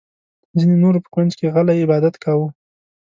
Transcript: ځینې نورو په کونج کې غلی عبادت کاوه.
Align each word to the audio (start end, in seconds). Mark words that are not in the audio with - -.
ځینې 0.57 0.75
نورو 0.83 1.03
په 1.03 1.09
کونج 1.15 1.31
کې 1.39 1.47
غلی 1.53 1.81
عبادت 1.85 2.15
کاوه. 2.23 2.47